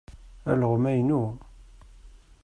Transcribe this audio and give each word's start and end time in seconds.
Alɣem-a 0.51 0.91
i 0.99 1.01
nnu. 1.03 1.23